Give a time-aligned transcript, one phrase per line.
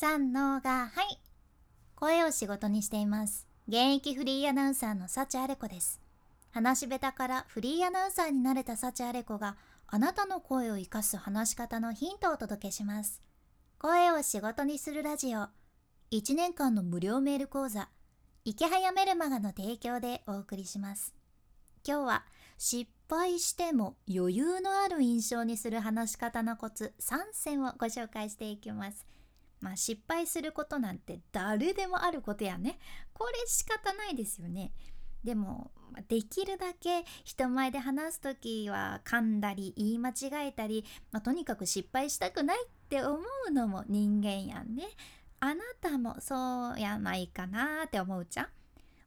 [0.00, 1.18] 三のがはい。
[1.96, 3.48] 声を仕事にしています。
[3.66, 6.00] 現役フリーアナウンサーの幸あれ子です。
[6.52, 9.56] 話し下手からフリーアナウンサーになれた幸あれ子が
[9.88, 13.20] あなたの声を生かす話し方のヒントをお届けします。
[13.80, 15.48] 声を仕事にするラジオ。
[16.12, 17.88] 1年間の無料メール講座。
[18.44, 21.12] 池早メルマガの提供でお送りします。
[21.84, 22.24] 今日は
[22.56, 29.17] 失敗しても余裕のある印象にする話し方のコツ3選をご紹介していきます。
[29.60, 32.78] まあ失敗することなんて誰でもあることやね。
[33.12, 34.72] これ仕方ないですよね。
[35.24, 35.72] でも
[36.08, 44.84] できるだけ人前で話す時は噛んだり言い間違えたり、まあ、とにかく失敗したくないって思うのも人間やんね。
[45.40, 48.48] あなたもそうやないかなって思うじゃん。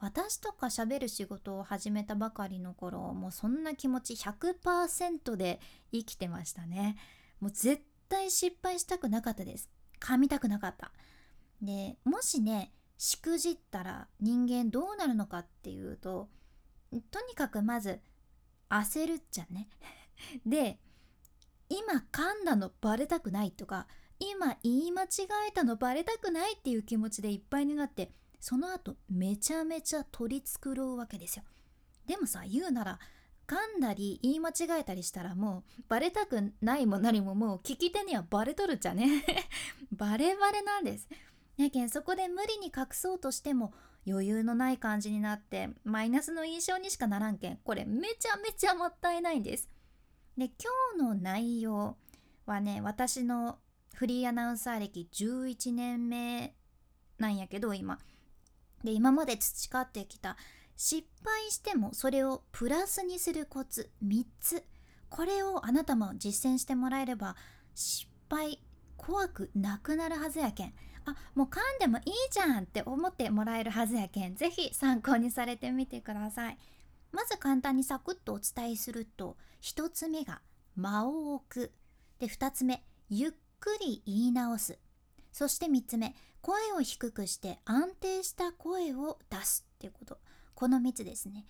[0.00, 5.60] 私とか喋る仕事を始めたばかりの頃もうそんな気持ち100%で
[5.92, 6.96] 生きてましたね。
[7.40, 9.68] もう絶対失敗したくなかったです。
[9.98, 10.92] 噛みたくなかった。
[11.62, 16.28] でもしねしくじったら人間どうなるのかっていうと
[17.10, 18.00] とにかくまず
[18.70, 19.68] 焦るっちゃね。
[20.46, 20.78] で
[21.68, 23.86] 今噛んだのバレたくないとか
[24.18, 25.08] 今言い間違
[25.48, 31.44] えたのバレたくないっていう気持ちでいっぱいになってその後めちゃめちゃ取り繕うわけですよ。
[32.06, 32.98] でもさ言うなら
[33.48, 39.24] 噛んだり言い間違えたりしたらもうバレたくないも何ももう聞き手にはバレとるじゃね。
[39.90, 41.08] バレバレなんです。
[41.56, 43.72] やけんそこで無理に隠そうとしても
[44.06, 49.70] 余裕のない感じになってマイナスの印象にしかならんけんこれめちゃめちゃもったいないんです。
[50.36, 50.44] で
[50.96, 51.96] 今日の内容
[52.44, 53.58] はね私の
[53.94, 56.54] フリーアナウンサー歴11年目
[57.16, 57.98] なんやけど今。
[58.84, 60.36] で今まで培ってきた
[60.78, 64.64] 失敗してもそれをプラスにするコツ3つ。
[65.10, 67.34] これをあなたも実践してもらえれば
[67.74, 68.62] 失敗
[68.96, 70.74] 怖くなくなるはずやけん。
[71.04, 74.36] あもう噛んでもいいじゃんって思ってもらえるはずやけん。
[74.36, 76.58] 是非参考にされてみてください。
[77.10, 80.42] まず簡単にサクッとお伝えすると1つ目が
[80.76, 81.72] 間を置く。
[82.20, 84.78] で2つ目ゆっくり言い直す。
[85.32, 90.20] そして3つ目声を低くして安定した声を出すっていうこと。
[90.58, 91.44] この3つですね。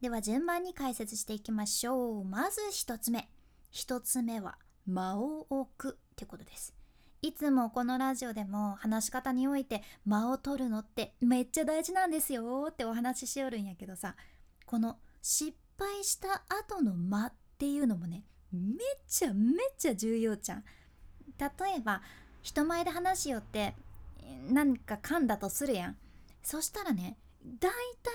[0.00, 2.24] では順番に解説していきましょう。
[2.24, 3.28] まず1つ目。
[3.72, 4.56] 1つ目は
[4.86, 6.72] 間を置くってことです。
[7.22, 14.14] いつもこのラジオでも話し方において間を取るのってめっちゃ大事なんですよってお話ししよるんやけどさ。
[14.64, 18.76] この失敗した後の間っていうのもねめっ
[19.08, 20.64] ちゃめっちゃ重要じゃん。
[21.36, 21.48] 例
[21.78, 22.00] えば
[22.42, 23.74] 人前で話しよって
[24.48, 25.96] なんか噛んだとするやん。
[26.44, 27.70] そしたらね大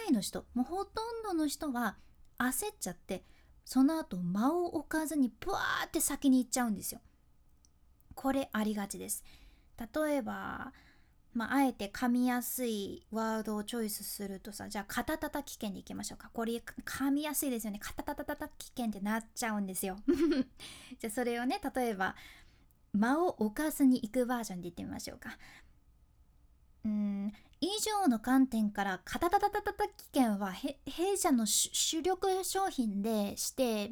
[0.06, 1.98] 体の人もうほとんどの人は
[2.38, 3.24] 焦っちゃって
[3.66, 7.02] その後間を置かずにブワーって先に行っちゃうんですよ。
[8.16, 9.24] これありがちです。
[9.78, 10.72] 例えば
[11.34, 16.32] まあ、あえて噛みやすいワードをチョイスするとさじゃあ肩たたき券でいきましょうか。
[16.34, 17.80] これ噛みやすいですよね。
[17.80, 19.98] 肩たたたき券ってなっちゃうんですよ。
[20.98, 22.16] じゃあそれをね例えば
[22.94, 25.38] 間を置かずに行くバージョンで言ってみましょうか。
[26.86, 27.34] うん。
[27.60, 33.92] 以上の観点から肩たたたたき券は弊社の主力商品でして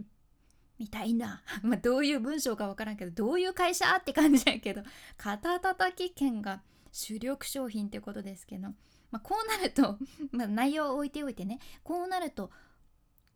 [0.78, 4.81] みたいな、まあ、どういう文章か分からんけどどういう会社って感じやけど
[5.18, 6.62] 肩たたき券が
[6.92, 8.70] 主力商品ってことですけど、
[9.09, 9.98] まあ、こうなると、
[10.31, 12.52] まあ、内容を置いておいてねこうなると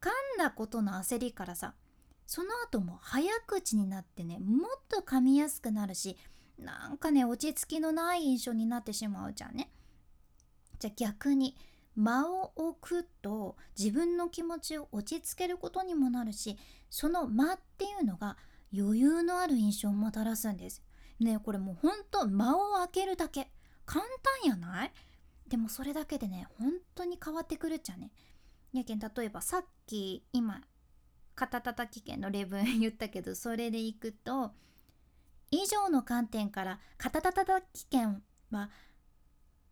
[0.02, 1.74] 噛んだことの焦りからさ
[2.26, 6.16] その後も早口になってねもっと噛みやすくなるし
[6.60, 9.72] なんかね落ち着きのない印象になってしまうじゃんね。
[10.80, 11.56] じゃあ逆に
[11.96, 16.58] 間を置くと自分の気持ちを落ち着けることにもなるし
[16.90, 18.38] その間っていうのが
[18.76, 20.82] 余裕のある印象をもたらすんです。
[21.20, 23.52] ねこれもうほんと間を空けるだけ
[23.86, 24.06] 簡
[24.44, 24.92] 単やない？
[25.48, 28.12] でもそれだけでね本当に変わってくるっちゃね。
[28.72, 30.62] やけん例えばさっき今
[31.36, 34.52] 肩たたき券の例文 言ったけどそれでいくと
[35.52, 38.70] 以上の観点から肩たたき券は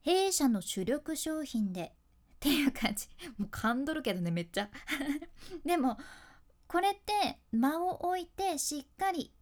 [0.01, 1.93] 弊社の主力商品で
[2.37, 3.07] っていう感じ。
[3.37, 4.69] もう噛んどるけどねめっちゃ。
[5.65, 5.97] でも
[6.67, 9.33] これって間を置いてしっかり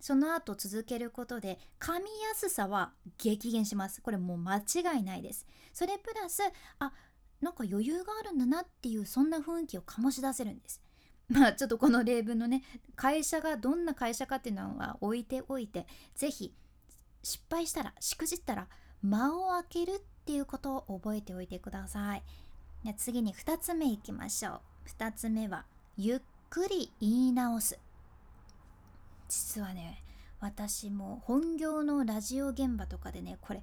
[0.00, 4.00] その後続けることで噛みやすさは激減します。
[4.00, 5.46] これもう間違いないです。
[5.72, 6.42] それプラス
[6.78, 6.92] あ
[7.40, 10.82] なんか余裕があるんだなっていうそんな雰囲気を醸し出せるんです。
[11.28, 12.64] まあちょっとこの例文のね
[12.96, 16.54] 会社がどんな会社かっていうのは置いておいて是非
[17.22, 18.68] 失敗したらしくじったら
[19.02, 22.22] 間を空けるっていうことを覚えておいてください。
[22.96, 24.60] 次に2つ目いきましょう。
[24.88, 25.64] 2つ目は
[25.96, 27.78] ゆっくり言い直す。
[29.28, 30.02] 実はね
[30.40, 33.62] 私も本業のラジオ現場とかでねこれ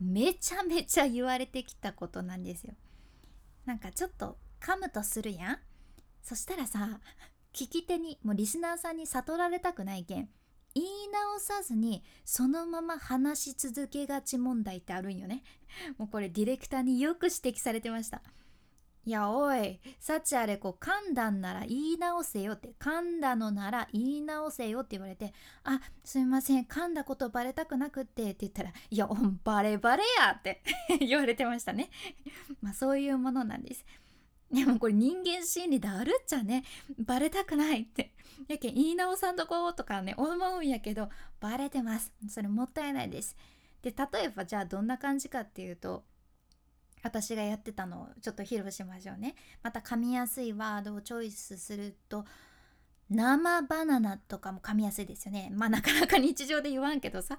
[0.00, 2.74] めちゃめちゃ言われてきたことなんですよ。
[3.66, 5.58] なんかちょっと噛むとするやん。
[6.22, 7.00] そしたらさ
[7.52, 10.28] 聞き手にもうリスナーさんに悟られたくないけん。
[10.74, 15.42] 言い直さずにそのまま話し続けがち問題ってあるんよね。
[15.98, 18.22] もうこれディレクターによく指摘されてました。
[19.06, 25.32] いやおい幸あれこう噛んだんなら言い直せよって噛んだのなら言い直せよって言われて
[25.64, 29.08] あすみません噛んだことバレたくなくってって言ったらいや
[29.42, 30.62] バレバレやって
[31.00, 31.90] 言われてましたね。
[32.60, 33.86] まあそういうものなんです。
[34.52, 36.64] でもこれ人間心理であるっちゃね。
[36.98, 38.09] バレたくないって。
[38.48, 41.08] やけん言い直さんとことかね思うんやけど
[41.40, 42.12] バレてます。
[42.28, 43.36] それもったいないです。
[43.82, 46.04] で例えばじゃあどんな感じかっていうと
[47.02, 49.34] 私がやってたのをちょっと披露しましょうね。
[49.62, 52.24] また噛みやすいワードをチョイスすると
[53.08, 55.50] 生バナナとかも噛みやすいですよね。
[55.52, 57.38] まあなかなか日常で言わんけどさ。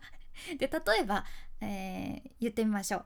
[0.58, 1.26] で例えば、
[1.62, 3.06] えー、言ってみましょう。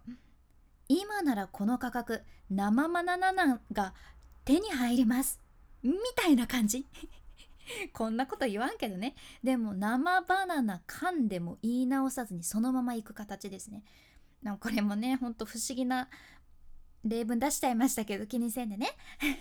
[0.88, 3.94] 今ならこの価格生バナナが
[4.46, 5.42] 手に入ります。
[5.84, 6.88] みたいな感じ。
[7.94, 9.16] こんなこと言わんけどね。
[9.44, 13.84] でも生バナナ噛んでも言い直さずにそのまま行く形ですね。
[14.42, 16.10] なんこれもねほんと不思議な
[17.04, 18.90] 例文出しちゃいましたけど気にせんでね。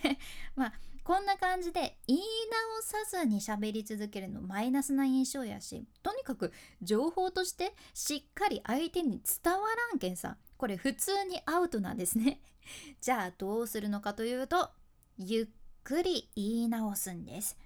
[0.57, 0.73] まあ
[1.03, 6.51] こんな感じで言い直さずに喋り続けるのマイナスな印象やしとにかく
[6.81, 9.61] 情報としてしっかり相手に伝わ
[9.91, 10.39] らんけんさ。
[10.57, 12.41] これ普通にアウトなんですね。
[13.01, 14.71] じゃあどうするのかというと
[15.19, 15.47] ゆっ
[15.83, 17.59] くり言い直すんです、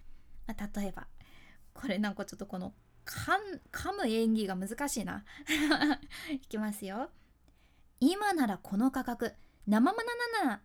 [0.49, 1.06] まあ、例えば
[1.75, 2.73] これなんかちょっとこの
[3.05, 5.25] 噛む演技が難しいな。
[6.33, 7.11] いきますよ。
[8.00, 9.35] 今ならこの価格
[9.67, 9.97] 生バ
[10.43, 10.62] ナナ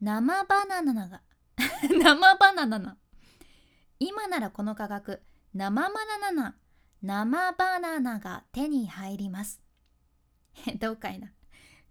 [0.00, 1.22] 生バナナが
[1.90, 2.96] 生バナナ。
[3.98, 6.56] 今ならこの価格生バナナ
[7.02, 9.60] 生バナナが手に入ります。
[10.80, 11.32] どうかいな。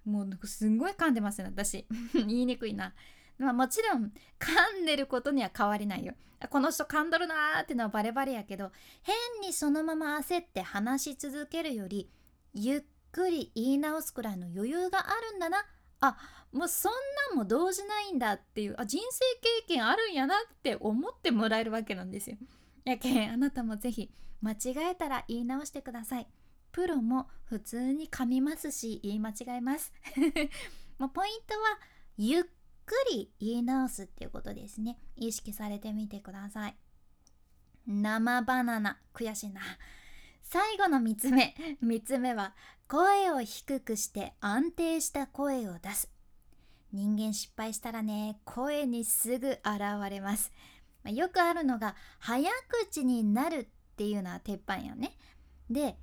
[0.05, 1.87] もうすんごい噛んでますね私。
[2.13, 2.93] 言いにくいな。
[3.37, 6.13] まあもちろん噛んでることには変わりないよ
[6.49, 8.71] この人噛んどるなーってのはバレバレやけど
[9.01, 12.09] 変にそのまま焦って話し続けるより
[12.53, 15.65] ゆっくり言い直すくらいの余裕があるんだな
[16.01, 16.17] あ
[16.51, 16.91] もうそん
[17.29, 19.19] なんも動じないんだっていうあ人生
[19.65, 22.37] 経験あるんやなって思ってもらえるわけなんですよ。
[22.83, 24.55] やけんあなたも是非間違
[24.91, 26.27] えたら言い直してください。
[26.73, 29.93] プロも普通に噛みますし言い間違えます。
[30.99, 31.79] もうポイントは
[32.17, 32.43] ゆっ
[32.85, 34.97] くり言い直すっていうことですね。
[35.15, 36.75] 意識されてみてください。
[37.87, 39.61] 生バナナ悔しいな。
[40.53, 42.53] 最後の3つ目3つ目は
[42.87, 46.11] 声を低くして安定した声を出す
[46.91, 49.61] 人間失敗したらね声にすぐ現
[50.11, 50.51] れます、
[51.03, 52.47] まあ、よくあるのが早
[52.87, 53.65] 口になるっ
[53.97, 55.17] ていうのは鉄板よね
[55.71, 55.97] で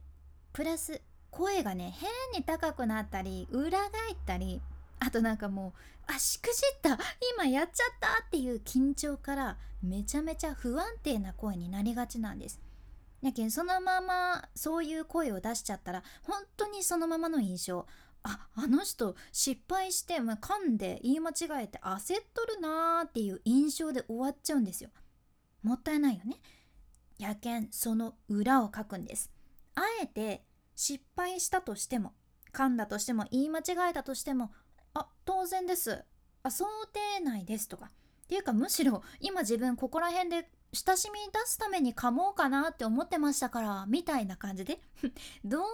[0.53, 1.00] プラス
[1.31, 2.11] 声がね変
[2.41, 4.61] に高くなったり裏返ったり
[5.00, 5.75] あとなんかも
[6.08, 6.99] うあしくじった
[7.35, 12.61] 今やっちゃったっていう緊張からめちゃめちゃ不安定な声になりがちなんです。
[13.23, 17.87] やけんそのままそういう声を出しちゃったら本当にそのままの印象。
[18.23, 24.91] ああの人失敗して、まあ、噛んで言い間違えて焦っとるなーっていう印象で終わっちゃうんですよ。
[25.62, 26.37] もったいないよね。
[27.19, 29.31] やけんその裏を書くんです。
[29.75, 30.44] あえて
[30.76, 32.12] 失敗したとしても
[32.52, 34.50] 噛んだとしても言い間違えたとしても
[34.94, 36.04] あ当然です。
[36.42, 37.87] あ想定内ですとか。
[37.87, 37.90] っ
[38.28, 44.80] ていうかむしろ今自分ここら辺で親しみ出すために噛もうかなって思ってましたからみたいな感じで。
[45.44, 45.66] 堂々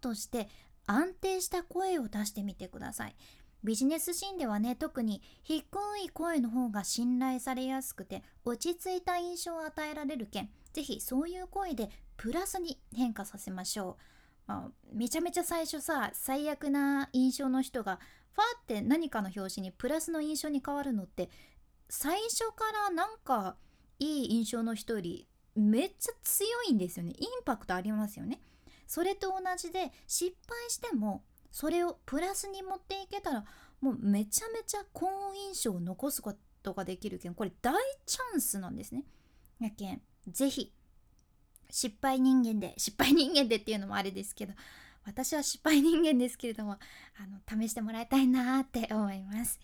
[0.00, 0.48] として
[0.86, 3.16] 安定した声を出してみてください。
[3.62, 5.64] ビジネスシーンではね特に低
[6.04, 10.50] い声の方が信頼されやすくて落ち着いた印象を与えられる件。
[10.72, 13.98] 是非そういう声でプラスに変化させましょ
[14.48, 18.00] う、まあ、めちゃめちゃ最初さ最悪な印象の人が
[18.34, 21.28] ファーって何かの表紙にプラスの印象に変わるのって
[21.88, 23.56] 最初からなんか
[23.98, 27.12] いい印象の人よりめっちゃ強いんですよね。
[27.18, 28.40] インパクトありますよね。
[28.86, 33.44] それと同じで失敗してもそれをプラスに持っていけたら
[33.80, 37.74] もうめちゃめちゃ好印象を残すことができるけんこれ大
[38.06, 39.04] チャンスなんですね。
[39.60, 40.72] やけん是非
[41.70, 44.54] 失敗人間で失敗人間でっていうのもあれですけど
[45.04, 49.60] 私は失敗人間ですけれどもあの試してもらいたいなって思います。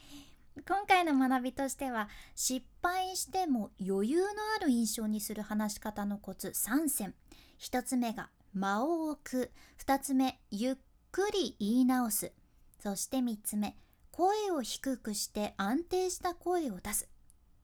[0.66, 7.14] 今回の学びとしては失敗しても余裕のある印象にする話し方のコツ3選。
[7.60, 9.50] 1つ目が間を置く。
[9.84, 10.76] 2つ目ゆっ
[11.12, 12.32] くり言い直す。
[12.80, 13.76] そして3つ目
[14.10, 17.08] 声を低くして安定した声を出す。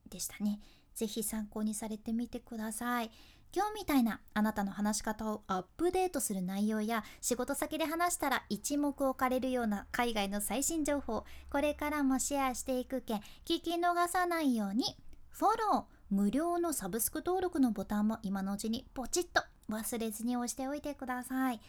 [0.09, 0.59] でしたね。
[0.95, 3.11] 是非参考にされてみてください。
[3.55, 14.97] 今日みたいなあなたの話し方をアップデートする内容や仕事先で話したら一目置かれるような海外の最新情報これからもシェアしていくけん聞き逃さないように
[15.29, 21.61] フォロー無料のサブスク登録のボタンも今のうちにポチッと忘れずに押しておいてください。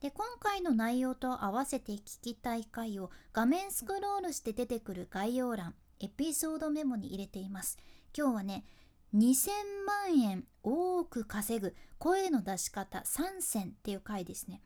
[0.00, 7.78] で今回の内容と合わせて聞きたい回を画面スクロールして出てくる概要欄エピソードメモに入れています
[8.16, 8.64] 今日はね
[9.16, 9.48] 2000
[9.86, 14.60] 万円多く稼ぐ声の出し方3選っていう回ですね。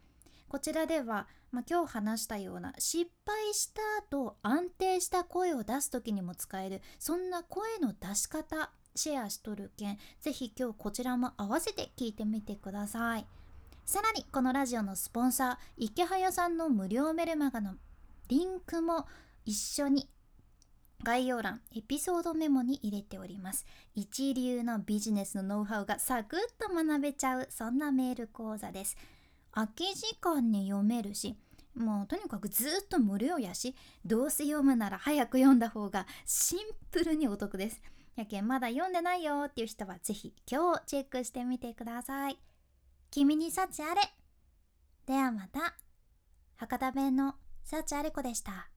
[0.49, 3.81] こちらでは、まあ、今日話したような失敗した
[4.11, 13.27] 後安定した声を出す時にも使えるそんな声の出し方シェアしとるけんぜひ今日こちらも合わせて聞いてみてください。
[13.87, 17.75] さらにこのラジオのスポンサー池早さんの無料メルマガの
[18.29, 19.07] リンクも
[19.45, 20.09] 一緒に
[21.03, 23.67] 概要欄エピソードメモに入れております。
[23.95, 28.97] 一流のビジネスのノウハウがサクッと学べちゃうそんなメール講座です。
[29.53, 31.37] 空き時間に読めるし
[31.75, 36.59] もうとにかくずっと無料やしどうせ読むなら早く読んだ方がシン
[36.91, 37.81] プルにお得です。
[38.17, 42.39] やけんまだ読んでないよっていう人はぜひ今日チェックしてみてください。
[43.11, 44.03] 君に幸あれ。
[45.07, 45.75] ではまた。
[46.57, 48.69] 博多弁の幸あれ子でした。